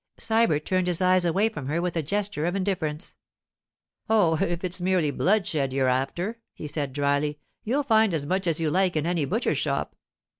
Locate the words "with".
1.79-1.95